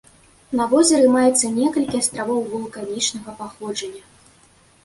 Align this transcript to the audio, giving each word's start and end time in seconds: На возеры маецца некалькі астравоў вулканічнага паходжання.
На 0.59 0.63
возеры 0.71 1.11
маецца 1.15 1.51
некалькі 1.59 2.01
астравоў 2.05 2.41
вулканічнага 2.55 3.31
паходжання. 3.43 4.03